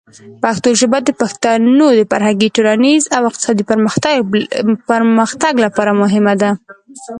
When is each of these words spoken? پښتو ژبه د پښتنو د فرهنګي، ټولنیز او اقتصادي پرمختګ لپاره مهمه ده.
پښتو 0.43 0.69
ژبه 0.79 0.99
د 1.03 1.09
پښتنو 1.21 1.87
د 1.97 2.01
فرهنګي، 2.11 2.49
ټولنیز 2.55 3.03
او 3.15 3.21
اقتصادي 3.29 3.63
پرمختګ 5.07 5.53
لپاره 5.65 5.91
مهمه 6.01 6.33
ده. 6.41 6.49